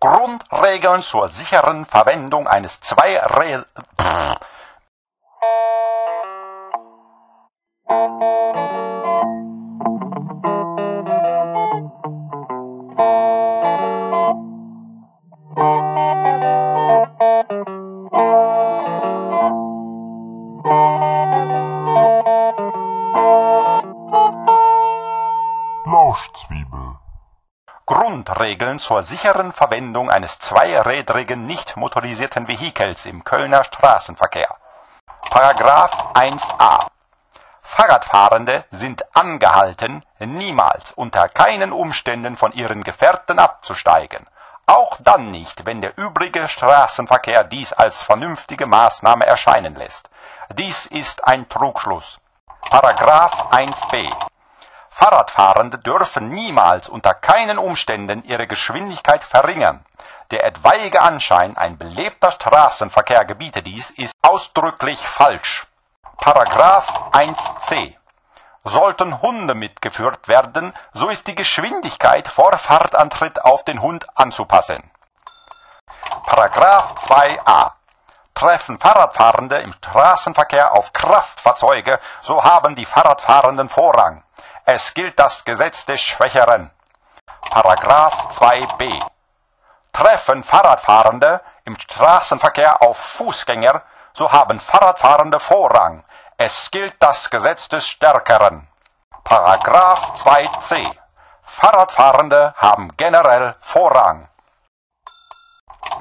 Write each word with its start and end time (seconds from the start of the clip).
Grundregeln 0.00 1.02
zur 1.02 1.28
sicheren 1.28 1.84
Verwendung 1.84 2.46
eines 2.46 2.80
Zweirä... 2.80 3.64
Lauschzwiebel. 25.86 27.05
Grundregeln 27.86 28.80
zur 28.80 29.04
sicheren 29.04 29.52
Verwendung 29.52 30.10
eines 30.10 30.40
zweirädrigen 30.40 31.46
nicht 31.46 31.76
motorisierten 31.76 32.48
Vehikels 32.48 33.06
im 33.06 33.22
Kölner 33.22 33.62
Straßenverkehr. 33.62 34.56
Paragraph 35.30 36.12
1a. 36.14 36.88
Fahrradfahrende 37.62 38.64
sind 38.72 39.04
angehalten, 39.14 40.04
niemals 40.18 40.90
unter 40.92 41.28
keinen 41.28 41.72
Umständen 41.72 42.36
von 42.36 42.52
ihren 42.52 42.82
Gefährten 42.82 43.38
abzusteigen. 43.38 44.26
Auch 44.66 44.96
dann 44.98 45.30
nicht, 45.30 45.64
wenn 45.64 45.80
der 45.80 45.96
übrige 45.96 46.48
Straßenverkehr 46.48 47.44
dies 47.44 47.72
als 47.72 48.02
vernünftige 48.02 48.66
Maßnahme 48.66 49.26
erscheinen 49.26 49.76
lässt. 49.76 50.10
Dies 50.54 50.86
ist 50.86 51.24
ein 51.28 51.48
Trugschluss. 51.48 52.18
Paragraph 52.68 53.52
1b. 53.52 54.12
Fahrradfahrende 54.98 55.78
dürfen 55.78 56.30
niemals 56.30 56.88
unter 56.88 57.12
keinen 57.12 57.58
Umständen 57.58 58.24
ihre 58.24 58.46
Geschwindigkeit 58.46 59.22
verringern. 59.22 59.84
Der 60.30 60.44
etwaige 60.44 61.02
Anschein, 61.02 61.54
ein 61.54 61.76
belebter 61.76 62.30
Straßenverkehr 62.30 63.26
gebiete 63.26 63.62
dies, 63.62 63.90
ist 63.90 64.14
ausdrücklich 64.22 64.98
falsch. 65.06 65.66
Paragraph 66.16 67.10
1c. 67.12 67.94
Sollten 68.64 69.20
Hunde 69.20 69.54
mitgeführt 69.54 70.28
werden, 70.28 70.72
so 70.94 71.10
ist 71.10 71.26
die 71.26 71.34
Geschwindigkeit 71.34 72.26
vor 72.26 72.56
Fahrtantritt 72.56 73.44
auf 73.44 73.64
den 73.64 73.82
Hund 73.82 74.06
anzupassen. 74.14 74.90
Paragraph 76.24 76.94
2a. 76.94 77.72
Treffen 78.34 78.78
Fahrradfahrende 78.78 79.58
im 79.58 79.74
Straßenverkehr 79.74 80.72
auf 80.72 80.94
Kraftfahrzeuge, 80.94 82.00
so 82.22 82.42
haben 82.42 82.74
die 82.74 82.86
Fahrradfahrenden 82.86 83.68
Vorrang. 83.68 84.22
Es 84.68 84.94
gilt 84.94 85.16
das 85.20 85.44
Gesetz 85.44 85.86
des 85.86 86.00
Schwächeren. 86.00 86.72
Paragraph 87.50 88.36
2b. 88.36 89.00
Treffen 89.92 90.42
Fahrradfahrende 90.42 91.40
im 91.64 91.78
Straßenverkehr 91.78 92.82
auf 92.82 92.98
Fußgänger, 92.98 93.82
so 94.12 94.32
haben 94.32 94.58
Fahrradfahrende 94.58 95.38
Vorrang. 95.38 96.02
Es 96.36 96.68
gilt 96.72 96.96
das 96.98 97.30
Gesetz 97.30 97.68
des 97.68 97.86
Stärkeren. 97.86 98.66
Paragraph 99.22 100.14
2c. 100.16 100.84
Fahrradfahrende 101.44 102.52
haben 102.56 102.96
generell 102.96 103.54
Vorrang. 103.60 104.28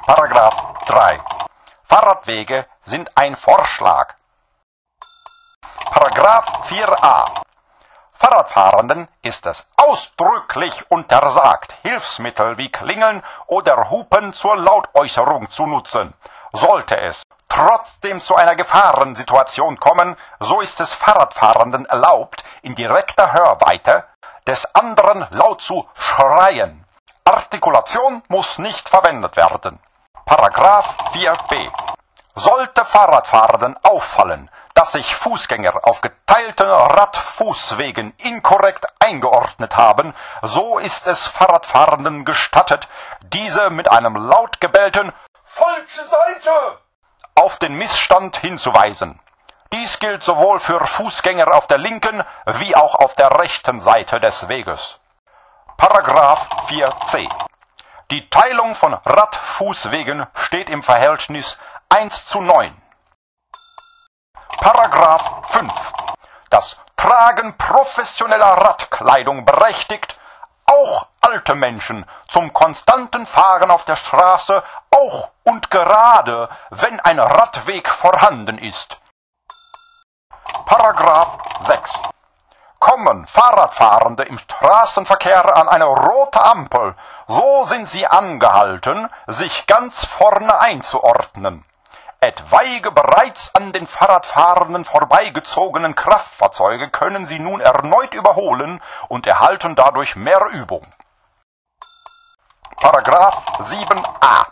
Paragraph 0.08 0.74
3. 0.88 1.20
Fahrradwege 1.84 2.66
sind 2.84 3.16
ein 3.16 3.36
Vorschlag. 3.36 4.16
Paragraph 5.92 6.48
4a. 6.68 7.46
Fahrradfahrenden 8.18 9.10
ist 9.22 9.46
es 9.46 9.68
ausdrücklich 9.76 10.90
untersagt, 10.90 11.76
Hilfsmittel 11.82 12.58
wie 12.58 12.72
Klingeln 12.72 13.22
oder 13.48 13.90
Hupen 13.90 14.32
zur 14.32 14.56
Lautäußerung 14.56 15.50
zu 15.50 15.66
nutzen. 15.66 16.14
Sollte 16.54 16.98
es 16.98 17.24
trotzdem 17.50 18.22
zu 18.22 18.36
einer 18.36 18.56
Gefahrensituation 18.56 19.80
kommen, 19.80 20.16
so 20.40 20.62
ist 20.62 20.80
es 20.80 20.94
Fahrradfahrenden 20.94 21.86
erlaubt, 21.86 22.46
in 22.62 22.74
direkter 22.76 23.34
Hörweite 23.34 24.06
des 24.48 24.74
anderen 24.74 25.28
laut 25.32 25.62
zu 25.62 25.88
schreien. 25.96 26.86
Artikulation 27.26 28.24
muss 28.30 28.60
nicht 28.60 28.88
verwendet 28.88 29.36
werden. 29.36 29.80
Paragraph 30.26 30.96
4b. 31.14 31.70
Sollte 32.36 32.86
Fahrradfahrenden 32.86 33.76
auffallen, 33.84 34.50
dass 34.76 34.92
sich 34.92 35.16
Fußgänger 35.16 35.80
auf 35.84 36.02
geteilten 36.02 36.70
Radfußwegen 36.70 38.14
inkorrekt 38.18 38.86
eingeordnet 39.00 39.76
haben, 39.76 40.14
so 40.44 40.78
ist 40.78 41.08
es 41.08 41.28
Fahrradfahrenden 41.28 42.26
gestattet, 42.26 42.88
diese 43.22 43.72
mit 43.72 43.90
einem 43.90 44.16
laut 44.16 44.62
gebellten 44.62 45.12
Falsche 45.44 46.06
Seite 46.06 46.80
auf 47.36 47.58
den 47.58 47.78
Missstand 47.78 48.38
hinzuweisen. 48.38 49.20
Dies 49.72 50.00
gilt 50.00 50.24
sowohl 50.24 50.60
für 50.60 50.86
Fußgänger 50.86 51.54
auf 51.54 51.68
der 51.68 51.78
linken 51.78 52.24
wie 52.46 52.76
auch 52.76 52.96
auf 52.96 53.16
der 53.16 53.40
rechten 53.40 53.80
Seite 53.80 54.20
des 54.20 54.48
Weges. 54.50 55.00
Paragraph 55.78 56.48
4c. 56.68 57.30
Die 58.12 58.30
Teilung 58.30 58.76
von 58.76 58.94
Radfußwegen 58.94 60.28
steht 60.36 60.70
im 60.70 60.84
Verhältnis 60.84 61.58
1 61.90 62.26
zu 62.26 62.42
9. 62.42 62.76
Paragraph 64.58 65.42
5. 65.50 65.72
Das 66.50 66.78
Tragen 66.96 67.58
professioneller 67.58 68.54
Radkleidung 68.58 69.46
berechtigt 69.46 70.18
auch 70.66 71.08
alte 71.22 71.56
Menschen 71.56 72.06
zum 72.28 72.54
konstanten 72.54 73.26
Fahren 73.26 73.72
auf 73.72 73.86
der 73.86 73.96
Straße, 73.96 74.64
auch 74.92 75.30
und 75.44 75.70
gerade, 75.70 76.50
wenn 76.70 77.00
ein 77.00 77.20
Radweg 77.20 77.90
vorhanden 77.90 78.58
ist. 78.58 78.98
Paragraph 80.66 81.38
6. 81.62 82.02
Kommen 82.80 83.26
Fahrradfahrende 83.28 84.24
im 84.24 84.38
Straßenverkehr 84.38 85.56
an 85.56 85.68
eine 85.68 85.86
rote 85.86 86.44
Ampel, 86.44 86.96
so 87.28 87.64
sind 87.66 87.88
sie 87.88 88.08
angehalten, 88.08 89.10
sich 89.28 89.68
ganz 89.68 90.06
vorne 90.06 90.60
einzuordnen. 90.60 91.66
Etwaige 92.26 92.90
bereits 92.90 93.54
an 93.54 93.72
den 93.72 93.86
Fahrradfahrenden 93.86 94.84
vorbeigezogenen 94.84 95.94
Kraftfahrzeuge 95.94 96.90
können 96.90 97.28
sie 97.28 97.38
nun 97.38 97.62
erneut 97.62 98.16
überholen 98.16 98.82
und 99.10 99.28
erhalten 99.28 99.76
dadurch 99.76 100.16
mehr 100.16 100.44
Übung. 100.52 100.88
Paragraph 102.78 103.46
7a. 103.60 104.48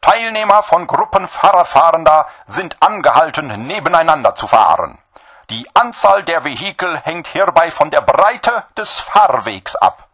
Teilnehmer 0.00 0.62
von 0.62 0.86
Gruppen 0.86 1.26
Fahrradfahrender 1.26 2.28
sind 2.46 2.80
angehalten, 2.80 3.66
nebeneinander 3.66 4.36
zu 4.36 4.46
fahren. 4.46 4.98
Die 5.50 5.68
Anzahl 5.74 6.22
der 6.22 6.44
Vehikel 6.44 6.96
hängt 7.00 7.26
hierbei 7.26 7.72
von 7.72 7.90
der 7.90 8.02
Breite 8.02 8.66
des 8.76 9.00
Fahrwegs 9.00 9.74
ab. 9.74 10.06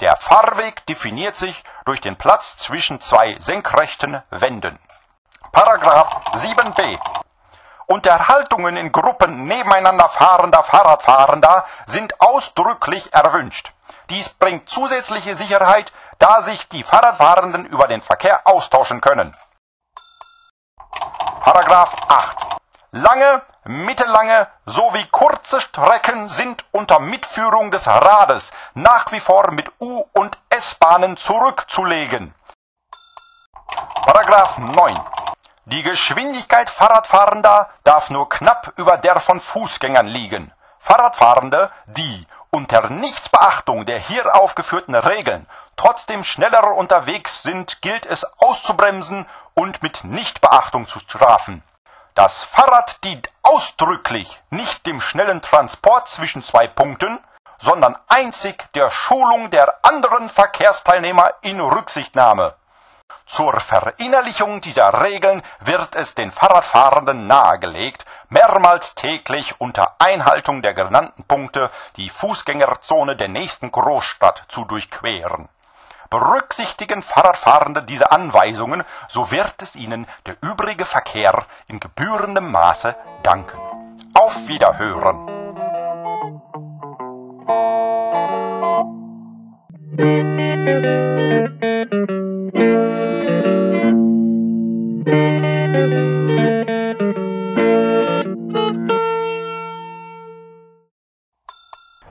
Der 0.00 0.16
Fahrweg 0.18 0.84
definiert 0.84 1.34
sich 1.34 1.64
durch 1.86 2.02
den 2.02 2.16
Platz 2.16 2.58
zwischen 2.58 3.00
zwei 3.00 3.36
senkrechten 3.38 4.22
Wänden. 4.28 4.78
Paragraph 5.56 6.10
7b. 6.34 6.98
Unterhaltungen 7.86 8.76
in 8.76 8.92
Gruppen 8.92 9.44
nebeneinander 9.44 10.06
fahrender 10.10 10.62
Fahrradfahrender 10.62 11.64
sind 11.86 12.20
ausdrücklich 12.20 13.14
erwünscht. 13.14 13.72
Dies 14.10 14.28
bringt 14.28 14.68
zusätzliche 14.68 15.34
Sicherheit, 15.34 15.94
da 16.18 16.42
sich 16.42 16.68
die 16.68 16.82
Fahrradfahrenden 16.82 17.64
über 17.64 17.88
den 17.88 18.02
Verkehr 18.02 18.42
austauschen 18.44 19.00
können. 19.00 19.34
Paragraph 21.40 21.96
8. 22.06 22.36
Lange, 22.90 23.40
mittellange 23.64 24.48
sowie 24.66 25.06
kurze 25.10 25.62
Strecken 25.62 26.28
sind 26.28 26.66
unter 26.70 26.98
Mitführung 26.98 27.70
des 27.70 27.88
Rades 27.88 28.52
nach 28.74 29.10
wie 29.10 29.20
vor 29.20 29.52
mit 29.52 29.72
U- 29.80 30.04
und 30.12 30.36
S-Bahnen 30.50 31.16
zurückzulegen. 31.16 32.34
Paragraph 34.04 34.58
9. 34.58 35.15
Die 35.68 35.82
Geschwindigkeit 35.82 36.70
Fahrradfahrender 36.70 37.68
darf 37.82 38.08
nur 38.08 38.28
knapp 38.28 38.72
über 38.76 38.98
der 38.98 39.18
von 39.18 39.40
Fußgängern 39.40 40.06
liegen. 40.06 40.52
Fahrradfahrende, 40.78 41.72
die 41.86 42.24
unter 42.50 42.88
Nichtbeachtung 42.88 43.84
der 43.84 43.98
hier 43.98 44.36
aufgeführten 44.36 44.94
Regeln 44.94 45.48
trotzdem 45.76 46.22
schneller 46.22 46.76
unterwegs 46.76 47.42
sind, 47.42 47.82
gilt 47.82 48.06
es 48.06 48.22
auszubremsen 48.38 49.26
und 49.54 49.82
mit 49.82 50.04
Nichtbeachtung 50.04 50.86
zu 50.86 51.00
strafen. 51.00 51.64
Das 52.14 52.44
Fahrrad 52.44 53.02
dient 53.02 53.28
ausdrücklich 53.42 54.40
nicht 54.50 54.86
dem 54.86 55.00
schnellen 55.00 55.42
Transport 55.42 56.06
zwischen 56.06 56.44
zwei 56.44 56.68
Punkten, 56.68 57.18
sondern 57.58 57.98
einzig 58.06 58.72
der 58.74 58.92
Schulung 58.92 59.50
der 59.50 59.84
anderen 59.84 60.28
Verkehrsteilnehmer 60.28 61.34
in 61.40 61.58
Rücksichtnahme. 61.58 62.54
Zur 63.26 63.58
Verinnerlichung 63.60 64.60
dieser 64.60 65.02
Regeln 65.02 65.42
wird 65.58 65.96
es 65.96 66.14
den 66.14 66.30
Fahrradfahrenden 66.30 67.26
nahegelegt, 67.26 68.06
mehrmals 68.28 68.94
täglich 68.94 69.60
unter 69.60 69.96
Einhaltung 69.98 70.62
der 70.62 70.74
genannten 70.74 71.24
Punkte 71.24 71.70
die 71.96 72.08
Fußgängerzone 72.08 73.16
der 73.16 73.26
nächsten 73.26 73.72
Großstadt 73.72 74.44
zu 74.48 74.64
durchqueren. 74.64 75.48
Berücksichtigen 76.08 77.02
Fahrradfahrende 77.02 77.82
diese 77.82 78.12
Anweisungen, 78.12 78.84
so 79.08 79.32
wird 79.32 79.60
es 79.60 79.74
ihnen 79.74 80.06
der 80.24 80.36
übrige 80.40 80.84
Verkehr 80.84 81.46
in 81.66 81.80
gebührendem 81.80 82.52
Maße 82.52 82.94
danken. 83.24 83.58
Auf 84.14 84.46
Wiederhören! 84.46 85.26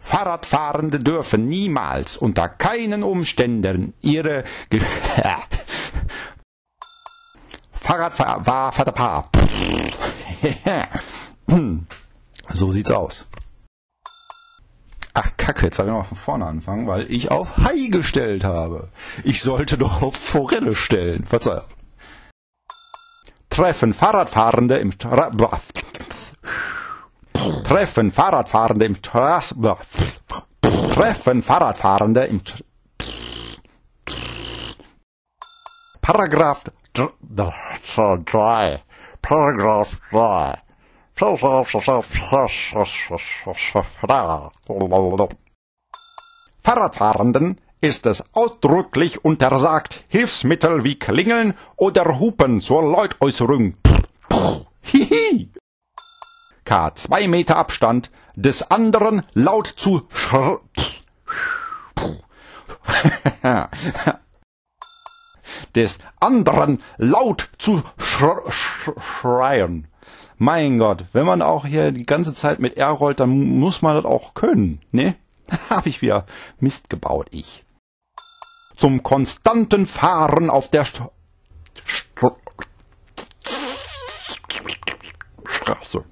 Fahrradfahrende 0.05 0.99
dürfen 0.99 1.47
niemals 1.49 2.15
unter 2.15 2.47
keinen 2.47 3.01
Umständen 3.01 3.95
ihre 4.01 4.43
Ge 4.69 4.79
Fahrradfahr 7.73 8.45
So 12.53 12.71
sieht's 12.71 12.91
aus. 12.91 13.27
Ach 15.15 15.31
Kacke, 15.37 15.65
jetzt 15.65 15.77
soll 15.77 15.87
ich 15.87 15.91
noch 15.91 16.05
von 16.05 16.17
vorne 16.17 16.45
anfangen, 16.45 16.87
weil 16.87 17.11
ich 17.11 17.31
auf 17.31 17.57
Hai 17.57 17.87
gestellt 17.89 18.43
habe. 18.43 18.89
Ich 19.23 19.41
sollte 19.41 19.77
doch 19.77 20.03
auf 20.03 20.15
Forelle 20.15 20.75
stellen. 20.75 21.25
Verzeihung. 21.25 21.63
Treffen 23.49 23.93
Fahrradfahrende 23.93 24.77
im 24.77 24.91
Stra 24.91 25.31
Treffen 27.67 28.11
Fahrradfahrende 28.11 28.85
im 28.85 28.95
Straß 28.95 29.55
Treffen 30.93 31.41
Fahrradfahrende 31.41 32.25
im 32.25 32.43
Tr 32.43 32.59
Paragraph 35.99 36.65
3 36.93 37.11
Paragraph 39.21 39.97
3 40.11 40.59
Fahrradfahrenden 46.61 47.61
ist 47.81 48.05
es 48.05 48.23
ausdrücklich 48.33 49.25
untersagt, 49.25 50.05
Hilfsmittel 50.07 50.83
wie 50.83 50.99
Klingeln 50.99 51.55
oder 51.77 52.19
Hupen 52.19 52.61
zur 52.61 52.83
Lautäußerung. 52.83 53.73
Hihi. 54.83 55.49
K. 56.65 56.93
zwei 56.95 57.27
Meter 57.27 57.57
Abstand 57.57 58.11
des 58.35 58.69
anderen 58.69 59.23
laut 59.33 59.67
zu 59.67 60.01
schr 60.09 60.59
des 65.75 65.99
anderen 66.19 66.81
laut 66.97 67.49
zu 67.57 67.83
schr 67.97 68.43
schreien. 68.99 69.87
Mein 70.37 70.79
Gott, 70.79 71.05
wenn 71.13 71.25
man 71.25 71.41
auch 71.41 71.65
hier 71.65 71.91
die 71.91 72.05
ganze 72.05 72.33
Zeit 72.33 72.59
mit 72.59 72.75
R 72.75 72.89
rollt, 72.89 73.21
dann 73.21 73.29
muss 73.29 73.81
man 73.81 73.95
das 73.95 74.03
auch 74.05 74.33
können, 74.33 74.81
ne? 74.91 75.15
Hab 75.69 75.85
ich 75.85 76.01
wieder 76.01 76.25
Mist 76.59 76.89
gebaut, 76.89 77.27
ich. 77.31 77.63
Zum 78.75 79.03
konstanten 79.03 79.85
Fahren 79.85 80.49
auf 80.49 80.69
der 80.69 80.83
St 80.83 81.03
St 81.87 82.07
Straße. 85.45 86.03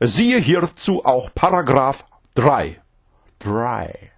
Siehe 0.00 0.38
hierzu 0.38 1.04
auch 1.04 1.34
Paragraph 1.34 2.04
3. 2.34 2.80
3. 3.40 4.12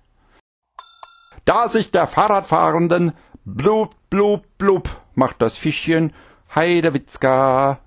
Da 1.47 1.69
sich 1.69 1.91
der 1.91 2.07
Fahrradfahrenden 2.07 3.13
blub, 3.47 3.95
blub, 4.11 4.47
blub 4.59 5.01
macht 5.15 5.41
das 5.41 5.57
Fischchen 5.57 6.13
Heidewitzka. 6.55 7.81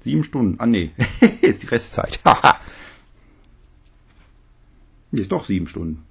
Sieben 0.00 0.24
Stunden. 0.24 0.58
Ah, 0.58 0.66
nee. 0.66 0.92
ist 1.42 1.62
die 1.62 1.66
Restzeit. 1.66 2.18
Haha. 2.24 2.58
ist 5.12 5.30
doch 5.30 5.44
sieben 5.44 5.68
Stunden. 5.68 6.07